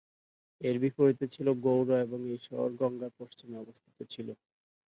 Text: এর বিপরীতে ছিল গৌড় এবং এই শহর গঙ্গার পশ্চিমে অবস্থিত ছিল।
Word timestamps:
এর 0.61 0.75
বিপরীতে 0.83 1.25
ছিল 1.33 1.47
গৌড় 1.63 1.93
এবং 2.05 2.19
এই 2.31 2.39
শহর 2.47 2.69
গঙ্গার 2.79 3.11
পশ্চিমে 3.19 3.61
অবস্থিত 3.63 3.97
ছিল। 4.13 4.27